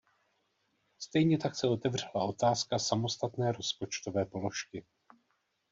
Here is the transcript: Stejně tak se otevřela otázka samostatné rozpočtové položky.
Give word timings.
Stejně 0.99 1.37
tak 1.37 1.55
se 1.55 1.67
otevřela 1.67 2.13
otázka 2.23 2.79
samostatné 2.79 3.51
rozpočtové 3.51 4.25
položky. 4.25 4.83